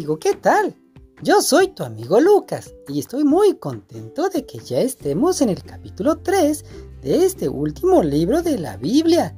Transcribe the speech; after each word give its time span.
amigo, 0.00 0.18
¿qué 0.18 0.34
tal? 0.34 0.74
Yo 1.22 1.42
soy 1.42 1.68
tu 1.68 1.82
amigo 1.82 2.22
Lucas 2.22 2.72
y 2.88 3.00
estoy 3.00 3.22
muy 3.22 3.56
contento 3.56 4.30
de 4.30 4.46
que 4.46 4.58
ya 4.58 4.80
estemos 4.80 5.42
en 5.42 5.50
el 5.50 5.62
capítulo 5.62 6.16
3 6.16 6.64
de 7.02 7.26
este 7.26 7.50
último 7.50 8.02
libro 8.02 8.40
de 8.40 8.56
la 8.56 8.78
Biblia. 8.78 9.36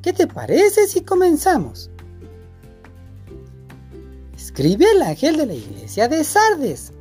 ¿Qué 0.00 0.14
te 0.14 0.26
parece 0.26 0.88
si 0.88 1.02
comenzamos? 1.02 1.90
Escribe 4.34 4.86
el 4.92 5.02
ángel 5.02 5.36
de 5.36 5.44
la 5.44 5.54
iglesia 5.54 6.08
de 6.08 6.24
Sardes. 6.24 6.92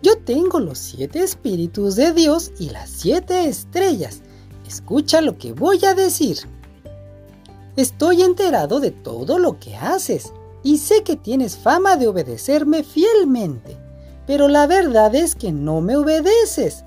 Yo 0.00 0.18
tengo 0.18 0.60
los 0.60 0.78
siete 0.78 1.24
espíritus 1.24 1.96
de 1.96 2.12
Dios 2.12 2.52
y 2.60 2.70
las 2.70 2.88
siete 2.88 3.46
estrellas. 3.48 4.20
Escucha 4.64 5.20
lo 5.20 5.38
que 5.38 5.54
voy 5.54 5.84
a 5.84 5.94
decir. 5.94 6.38
Estoy 7.74 8.22
enterado 8.22 8.78
de 8.78 8.92
todo 8.92 9.40
lo 9.40 9.58
que 9.58 9.74
haces 9.74 10.32
y 10.62 10.78
sé 10.78 11.02
que 11.02 11.16
tienes 11.16 11.56
fama 11.56 11.96
de 11.96 12.08
obedecerme 12.08 12.82
fielmente, 12.82 13.76
pero 14.26 14.48
la 14.48 14.66
verdad 14.66 15.14
es 15.14 15.34
que 15.34 15.52
no 15.52 15.80
me 15.80 15.96
obedeces. 15.96 16.84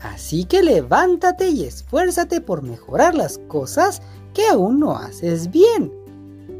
Así 0.00 0.44
que 0.44 0.62
levántate 0.62 1.48
y 1.48 1.64
esfuérzate 1.64 2.40
por 2.40 2.62
mejorar 2.62 3.14
las 3.14 3.38
cosas 3.48 4.02
que 4.34 4.46
aún 4.46 4.80
no 4.80 4.96
haces 4.96 5.50
bien, 5.50 5.92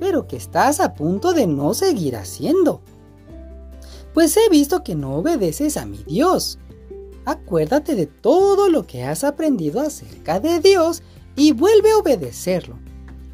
pero 0.00 0.26
que 0.26 0.36
estás 0.36 0.80
a 0.80 0.94
punto 0.94 1.32
de 1.32 1.46
no 1.46 1.74
seguir 1.74 2.16
haciendo 2.16 2.80
pues 4.14 4.36
he 4.36 4.48
visto 4.48 4.84
que 4.84 4.94
no 4.94 5.16
obedeces 5.16 5.76
a 5.76 5.84
mi 5.84 5.98
Dios. 6.04 6.58
Acuérdate 7.26 7.96
de 7.96 8.06
todo 8.06 8.70
lo 8.70 8.86
que 8.86 9.02
has 9.02 9.24
aprendido 9.24 9.80
acerca 9.80 10.38
de 10.38 10.60
Dios 10.60 11.02
y 11.34 11.52
vuelve 11.52 11.90
a 11.90 11.98
obedecerlo. 11.98 12.78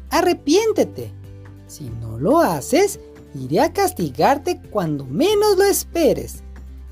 Arrepiéntete. 0.09 1.13
Si 1.67 1.89
no 1.89 2.17
lo 2.17 2.39
haces, 2.39 2.99
iré 3.35 3.59
a 3.59 3.73
castigarte 3.73 4.61
cuando 4.69 5.05
menos 5.05 5.57
lo 5.57 5.63
esperes. 5.63 6.43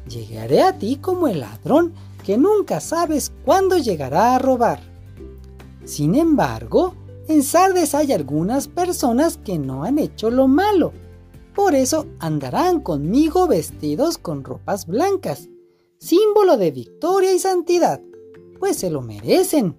Llegaré 0.07 0.63
a 0.63 0.77
ti 0.77 0.97
como 0.97 1.27
el 1.27 1.41
ladrón 1.41 1.93
que 2.25 2.37
nunca 2.37 2.79
sabes 2.79 3.31
cuándo 3.45 3.77
llegará 3.77 4.35
a 4.35 4.39
robar. 4.39 4.81
Sin 5.85 6.15
embargo, 6.15 6.95
en 7.27 7.43
Sardes 7.43 7.95
hay 7.95 8.13
algunas 8.13 8.67
personas 8.67 9.37
que 9.37 9.57
no 9.59 9.83
han 9.83 9.99
hecho 9.99 10.29
lo 10.29 10.47
malo 10.47 10.93
por 11.59 11.75
eso 11.75 12.07
andarán 12.19 12.79
conmigo 12.79 13.45
vestidos 13.45 14.17
con 14.17 14.45
ropas 14.45 14.87
blancas, 14.87 15.49
símbolo 15.97 16.55
de 16.55 16.71
victoria 16.71 17.33
y 17.33 17.39
santidad, 17.39 18.01
pues 18.59 18.77
se 18.77 18.89
lo 18.89 19.01
merecen. 19.01 19.75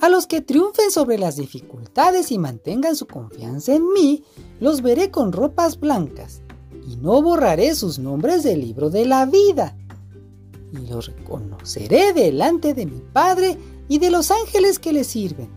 A 0.00 0.08
los 0.08 0.26
que 0.26 0.40
triunfen 0.40 0.90
sobre 0.90 1.18
las 1.18 1.36
dificultades 1.36 2.30
y 2.30 2.38
mantengan 2.38 2.96
su 2.96 3.06
confianza 3.06 3.74
en 3.74 3.92
mí, 3.92 4.24
los 4.60 4.82
veré 4.82 5.10
con 5.10 5.32
ropas 5.32 5.80
blancas, 5.80 6.42
y 6.86 6.96
no 6.96 7.20
borraré 7.20 7.74
sus 7.74 7.98
nombres 7.98 8.42
del 8.42 8.60
libro 8.60 8.90
de 8.90 9.06
la 9.06 9.26
vida. 9.26 9.76
Y 10.72 10.86
los 10.86 11.06
reconoceré 11.06 12.12
delante 12.12 12.74
de 12.74 12.86
mi 12.86 13.00
Padre 13.12 13.58
y 13.88 13.98
de 13.98 14.10
los 14.10 14.30
ángeles 14.30 14.78
que 14.78 14.92
le 14.92 15.04
sirven. 15.04 15.48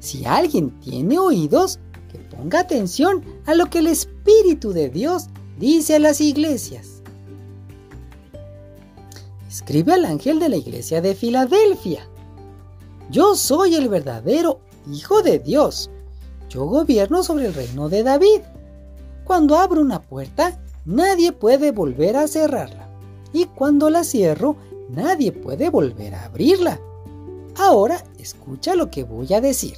Si 0.00 0.24
alguien 0.24 0.80
tiene 0.80 1.18
oídos, 1.18 1.78
Ponga 2.42 2.60
atención 2.60 3.22
a 3.46 3.54
lo 3.54 3.70
que 3.70 3.78
el 3.78 3.86
Espíritu 3.86 4.72
de 4.72 4.88
Dios 4.88 5.26
dice 5.60 5.94
a 5.94 5.98
las 5.98 6.20
iglesias. 6.20 7.02
Escribe 9.48 9.92
al 9.92 10.06
ángel 10.06 10.40
de 10.40 10.48
la 10.48 10.56
iglesia 10.56 11.00
de 11.00 11.14
Filadelfia. 11.14 12.08
Yo 13.12 13.34
soy 13.34 13.74
el 13.74 13.90
verdadero 13.90 14.60
Hijo 14.90 15.20
de 15.20 15.38
Dios. 15.38 15.90
Yo 16.48 16.64
gobierno 16.64 17.22
sobre 17.22 17.44
el 17.44 17.52
reino 17.52 17.90
de 17.90 18.02
David. 18.02 18.40
Cuando 19.24 19.58
abro 19.58 19.82
una 19.82 20.00
puerta, 20.00 20.58
nadie 20.86 21.32
puede 21.32 21.72
volver 21.72 22.16
a 22.16 22.26
cerrarla. 22.26 22.88
Y 23.34 23.44
cuando 23.44 23.90
la 23.90 24.04
cierro, 24.04 24.56
nadie 24.88 25.30
puede 25.30 25.68
volver 25.68 26.14
a 26.14 26.24
abrirla. 26.24 26.80
Ahora 27.56 28.02
escucha 28.18 28.74
lo 28.74 28.90
que 28.90 29.04
voy 29.04 29.34
a 29.34 29.42
decir. 29.42 29.76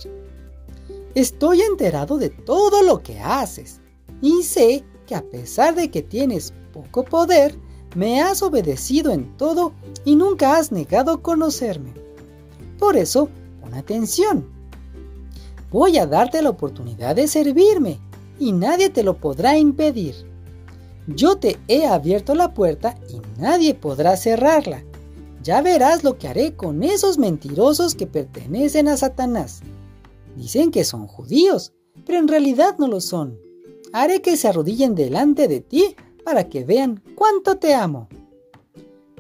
Estoy 1.17 1.63
enterado 1.63 2.19
de 2.19 2.31
todo 2.31 2.83
lo 2.85 3.03
que 3.03 3.19
haces 3.19 3.81
y 4.23 4.45
sé 4.45 4.85
que 5.09 5.17
a 5.17 5.29
pesar 5.29 5.75
de 5.75 5.91
que 5.91 6.03
tienes 6.03 6.55
poco 6.73 7.05
poder, 7.05 7.59
me 7.97 8.23
has 8.23 8.43
obedecido 8.45 9.11
en 9.11 9.37
todo 9.37 9.73
y 10.05 10.15
nunca 10.15 10.57
has 10.57 10.71
negado 10.71 11.21
conocerme. 11.21 12.04
Por 12.85 12.99
eso, 12.99 13.31
pon 13.63 13.73
atención. 13.73 14.45
Voy 15.71 15.97
a 15.97 16.07
darte 16.07 16.43
la 16.43 16.51
oportunidad 16.51 17.17
de 17.17 17.29
servirme 17.29 17.99
y 18.39 18.53
nadie 18.53 18.91
te 18.91 19.03
lo 19.03 19.17
podrá 19.17 19.57
impedir. 19.57 20.15
Yo 21.07 21.37
te 21.37 21.59
he 21.67 21.87
abierto 21.87 22.35
la 22.35 22.53
puerta 22.53 22.99
y 23.09 23.23
nadie 23.41 23.75
podrá 23.75 24.19
cerrarla. 24.19 24.85
Ya 25.43 25.63
verás 25.63 26.05
lo 26.05 26.19
que 26.19 26.29
haré 26.29 26.57
con 26.57 26.83
esos 26.83 27.17
mentirosos 27.17 27.95
que 27.95 28.07
pertenecen 28.07 28.89
a 28.89 28.99
Satanás. 28.99 29.63
Dicen 30.37 30.71
que 30.71 30.85
son 30.85 31.07
judíos, 31.07 31.73
pero 32.05 32.19
en 32.19 32.29
realidad 32.29 32.77
no 32.79 32.87
lo 32.87 33.01
son. 33.01 33.39
Haré 33.95 34.21
que 34.21 34.37
se 34.37 34.49
arrodillen 34.49 34.95
delante 34.95 35.49
de 35.49 35.61
ti 35.61 35.97
para 36.23 36.51
que 36.51 36.65
vean 36.65 37.03
cuánto 37.15 37.57
te 37.57 37.73
amo. 37.73 38.09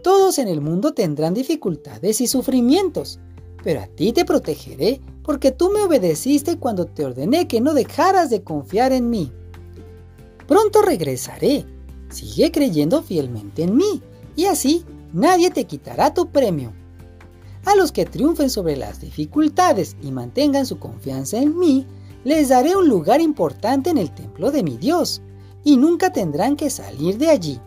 Todos 0.02 0.38
en 0.38 0.48
el 0.48 0.60
mundo 0.60 0.92
tendrán 0.92 1.32
dificultades 1.32 2.20
y 2.20 2.26
sufrimientos, 2.26 3.20
pero 3.64 3.80
a 3.80 3.86
ti 3.86 4.12
te 4.12 4.26
protegeré 4.26 5.00
porque 5.24 5.50
tú 5.50 5.70
me 5.70 5.82
obedeciste 5.82 6.58
cuando 6.58 6.84
te 6.84 7.06
ordené 7.06 7.48
que 7.48 7.62
no 7.62 7.72
dejaras 7.72 8.28
de 8.28 8.42
confiar 8.42 8.92
en 8.92 9.08
mí. 9.08 9.32
Pronto 10.46 10.82
regresaré. 10.82 11.64
Sigue 12.10 12.52
creyendo 12.52 13.02
fielmente 13.02 13.62
en 13.62 13.74
mí 13.76 14.02
y 14.36 14.44
así 14.44 14.84
nadie 15.14 15.50
te 15.50 15.64
quitará 15.64 16.12
tu 16.12 16.30
premio. 16.30 16.74
A 17.64 17.74
los 17.74 17.90
que 17.90 18.04
triunfen 18.04 18.50
sobre 18.50 18.76
las 18.76 19.00
dificultades 19.00 19.96
y 20.02 20.12
mantengan 20.12 20.66
su 20.66 20.78
confianza 20.78 21.38
en 21.38 21.58
mí, 21.58 21.86
les 22.22 22.50
daré 22.50 22.76
un 22.76 22.88
lugar 22.88 23.22
importante 23.22 23.88
en 23.88 23.96
el 23.96 24.14
templo 24.14 24.50
de 24.50 24.62
mi 24.62 24.76
Dios, 24.76 25.22
y 25.64 25.78
nunca 25.78 26.12
tendrán 26.12 26.56
que 26.56 26.68
salir 26.68 27.16
de 27.16 27.30
allí. 27.30 27.58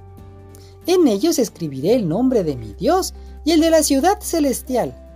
En 0.86 1.08
ellos 1.08 1.40
escribiré 1.40 1.96
el 1.96 2.08
nombre 2.08 2.44
de 2.44 2.56
mi 2.56 2.74
Dios 2.74 3.16
y 3.44 3.54
el 3.54 3.60
de 3.60 3.72
la 3.72 3.82
ciudad 3.82 4.20
celestial, 4.22 5.07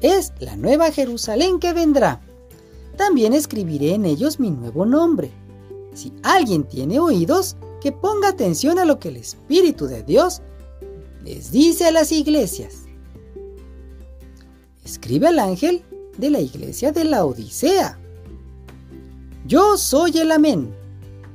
es 0.00 0.32
la 0.38 0.56
nueva 0.56 0.92
Jerusalén 0.92 1.58
que 1.58 1.72
vendrá. 1.72 2.20
También 2.96 3.32
escribiré 3.32 3.94
en 3.94 4.04
ellos 4.04 4.38
mi 4.38 4.50
nuevo 4.50 4.84
nombre. 4.86 5.30
Si 5.94 6.12
alguien 6.22 6.64
tiene 6.64 7.00
oídos, 7.00 7.56
que 7.80 7.90
ponga 7.90 8.28
atención 8.28 8.78
a 8.78 8.84
lo 8.84 8.98
que 9.00 9.08
el 9.08 9.16
Espíritu 9.16 9.86
de 9.86 10.02
Dios 10.04 10.40
les 11.24 11.50
dice 11.50 11.86
a 11.86 11.90
las 11.90 12.12
iglesias 12.12 12.82
escribe 14.84 15.28
al 15.28 15.38
ángel 15.38 15.82
de 16.18 16.30
la 16.30 16.40
iglesia 16.40 16.92
de 16.92 17.04
la 17.04 17.24
Odisea. 17.24 17.98
Yo 19.46 19.76
soy 19.76 20.18
el 20.18 20.30
amén, 20.30 20.72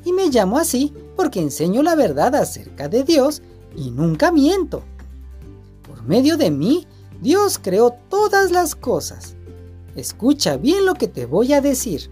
y 0.06 0.13
me 0.13 0.30
llamo 0.30 0.57
así 0.57 0.94
porque 1.16 1.41
enseño 1.41 1.81
la 1.81 1.96
verdad 1.96 2.36
acerca 2.36 2.88
de 2.88 3.03
Dios 3.03 3.41
y 3.75 3.91
nunca 3.91 4.31
miento. 4.31 4.84
Por 5.88 6.03
medio 6.03 6.38
de 6.38 6.52
mí, 6.52 6.88
Dios 7.22 7.59
creó 7.61 7.95
todas 8.09 8.51
las 8.51 8.75
cosas. 8.75 9.35
Escucha 9.95 10.57
bien 10.57 10.85
lo 10.85 10.94
que 10.94 11.07
te 11.07 11.25
voy 11.25 11.53
a 11.53 11.61
decir. 11.61 12.11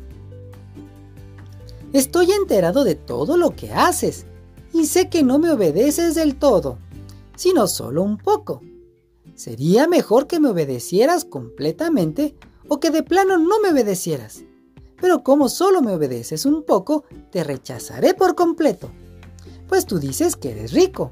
Estoy 1.93 2.31
enterado 2.31 2.83
de 2.83 2.95
todo 2.95 3.37
lo 3.37 3.55
que 3.55 3.71
haces 3.71 4.25
y 4.73 4.85
sé 4.87 5.09
que 5.09 5.23
no 5.23 5.39
me 5.39 5.51
obedeces 5.51 6.15
del 6.15 6.35
todo, 6.35 6.79
sino 7.35 7.67
solo 7.67 8.03
un 8.03 8.17
poco. 8.17 8.61
Sería 9.35 9.87
mejor 9.87 10.27
que 10.27 10.39
me 10.39 10.49
obedecieras 10.49 11.25
completamente 11.25 12.35
o 12.67 12.79
que 12.79 12.89
de 12.89 13.03
plano 13.03 13.37
no 13.37 13.59
me 13.59 13.69
obedecieras. 13.69 14.43
Pero 14.99 15.23
como 15.23 15.49
solo 15.49 15.81
me 15.81 15.93
obedeces 15.93 16.45
un 16.45 16.63
poco, 16.63 17.03
te 17.31 17.43
rechazaré 17.43 18.13
por 18.13 18.35
completo. 18.35 18.89
Pues 19.67 19.85
tú 19.85 19.99
dices 19.99 20.35
que 20.35 20.51
eres 20.51 20.71
rico, 20.71 21.11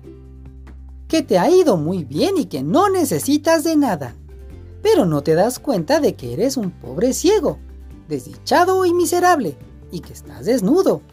que 1.14 1.22
te 1.22 1.38
ha 1.38 1.48
ido 1.48 1.78
muy 1.78 2.04
bien 2.04 2.40
y 2.40 2.46
que 2.46 2.64
no 2.64 2.90
necesitas 2.90 3.64
de 3.64 3.76
nada. 3.76 4.16
Pero 4.82 5.06
no 5.06 5.22
te 5.22 5.36
das 5.36 5.60
cuenta 5.60 6.00
de 6.00 6.16
que 6.16 6.34
eres 6.34 6.58
un 6.58 6.72
pobre 6.72 7.14
ciego, 7.14 7.60
desdichado 8.08 8.84
y 8.84 8.96
miserable, 8.96 9.56
y 9.92 10.00
que 10.00 10.12
estás 10.12 10.46
desnudo. 10.46 11.04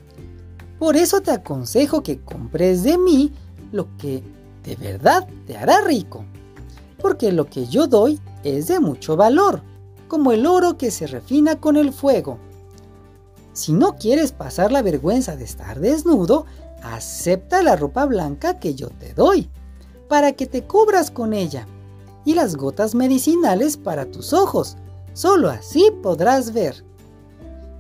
Por 0.79 0.97
eso 0.97 1.21
te 1.21 1.33
aconsejo 1.33 2.03
que 2.03 2.19
compres 2.19 2.83
de 2.83 2.97
mí 2.97 3.31
lo 3.73 3.95
que 3.99 4.25
de 4.65 4.75
verdad 4.77 5.29
te 5.47 5.59
hará 5.59 5.83
rico 5.83 6.25
porque 6.99 7.31
lo 7.31 7.45
que 7.45 7.67
yo 7.67 7.87
doy 7.87 8.21
es 8.43 8.69
de 8.69 8.81
mucho 8.81 9.17
valor, 9.17 9.61
como 10.09 10.33
el 10.33 10.47
oro 10.47 10.79
que 10.79 10.91
se 10.91 11.07
refina 11.07 11.57
con 11.57 11.77
el 11.77 11.93
fuego. 11.93 12.39
Si 13.53 13.75
no 13.75 13.97
quieres 13.97 14.33
pasar 14.33 14.73
la 14.73 14.81
vergüenza 14.81 15.37
de 15.37 15.45
estar 15.45 15.79
desnudo, 15.79 16.47
acepta 16.83 17.63
la 17.63 17.77
ropa 17.77 18.07
blanca 18.07 18.59
que 18.59 18.75
yo 18.75 18.89
te 18.89 19.13
doy, 19.13 19.51
para 20.11 20.33
que 20.33 20.47
te 20.47 20.65
cubras 20.65 21.09
con 21.13 21.33
ella, 21.33 21.69
y 22.25 22.35
las 22.35 22.57
gotas 22.57 22.97
medicinales 22.97 23.77
para 23.77 24.11
tus 24.11 24.33
ojos. 24.33 24.77
Solo 25.13 25.49
así 25.49 25.93
podrás 26.03 26.53
ver. 26.53 26.85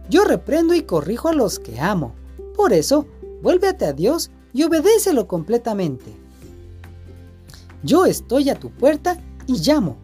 Yo 0.08 0.22
reprendo 0.22 0.74
y 0.74 0.82
corrijo 0.82 1.26
a 1.26 1.32
los 1.32 1.58
que 1.58 1.80
amo. 1.80 2.14
Por 2.54 2.72
eso, 2.72 3.04
vuélvete 3.42 3.84
a 3.84 3.92
Dios 3.92 4.30
y 4.52 4.62
obedécelo 4.62 5.26
completamente. 5.26 6.16
Yo 7.82 8.06
estoy 8.06 8.48
a 8.48 8.54
tu 8.54 8.70
puerta 8.70 9.18
y 9.48 9.58
llamo. 9.58 9.96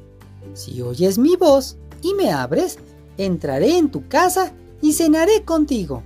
Si 0.53 0.83
oyes 0.83 1.19
mi 1.19 1.37
voz 1.37 1.77
y 2.03 2.13
me 2.15 2.33
abres, 2.33 2.81
entraré 3.19 3.79
en 3.79 3.89
tu 3.89 4.09
casa 4.09 4.53
y 4.83 4.95
cenaré 4.95 5.45
contigo. 5.45 6.03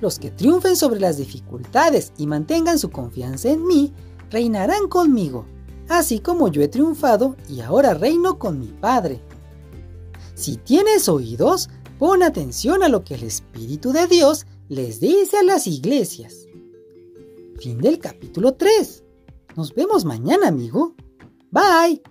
Los 0.00 0.20
que 0.20 0.30
triunfen 0.30 0.76
sobre 0.76 1.00
las 1.00 1.16
dificultades 1.16 2.12
y 2.18 2.28
mantengan 2.28 2.78
su 2.78 2.90
confianza 2.90 3.50
en 3.50 3.66
mí, 3.66 3.92
reinarán 4.30 4.88
conmigo, 4.88 5.46
así 5.88 6.20
como 6.20 6.48
yo 6.48 6.62
he 6.62 6.68
triunfado 6.68 7.36
y 7.48 7.60
ahora 7.60 7.94
reino 7.94 8.38
con 8.38 8.58
mi 8.58 8.68
Padre. 8.68 9.20
Si 10.34 10.56
tienes 10.56 11.08
oídos, 11.08 11.68
pon 11.98 12.22
atención 12.22 12.82
a 12.82 12.88
lo 12.88 13.04
que 13.04 13.14
el 13.14 13.24
Espíritu 13.24 13.92
de 13.92 14.06
Dios 14.06 14.46
les 14.68 15.00
dice 15.00 15.38
a 15.38 15.42
las 15.42 15.66
iglesias. 15.66 16.46
Fin 17.58 17.78
del 17.78 17.98
capítulo 17.98 18.54
3. 18.54 19.02
Nos 19.56 19.74
vemos 19.74 20.04
mañana, 20.04 20.48
amigo. 20.48 20.94
Bye. 21.50 22.02